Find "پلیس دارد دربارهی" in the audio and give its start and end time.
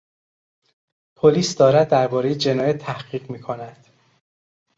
1.15-2.35